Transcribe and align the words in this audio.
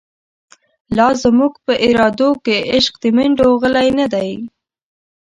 لا 0.97 1.05
زموږ 1.23 1.53
په 1.65 1.73
ارادو 1.87 2.29
کی، 2.45 2.57
عشق 2.75 2.93
د 3.03 3.05
مڼډو 3.15 3.49
غلۍ 3.61 3.89
نه 3.99 4.05
دۍ 4.13 4.31